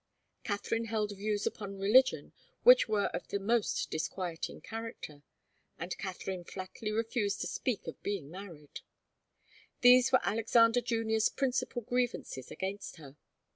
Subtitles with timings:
[0.43, 5.21] Katharine held views upon religion which were of the most disquieting character,
[5.77, 8.79] and Katharine flatly refused to speak of being married.
[9.81, 13.15] These were Alexander Junior's principal grievances against her.